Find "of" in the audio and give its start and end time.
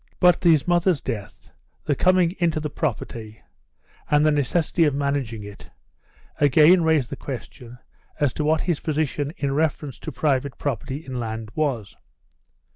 4.85-4.95